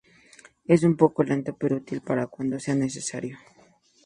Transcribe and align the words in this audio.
Es 0.65 0.81
un 0.81 0.97
poco 0.97 1.21
lento, 1.21 1.55
pero 1.55 1.75
útil 1.75 2.01
para 2.01 2.25
cuando 2.25 2.59
sea 2.59 2.73
necesario. 2.73 3.37